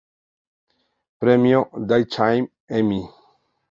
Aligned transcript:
Premio 1.19 1.61
Daytime 1.87 2.49
Emmy 2.67 3.07